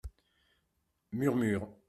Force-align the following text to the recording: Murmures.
Murmures. 1.11 1.71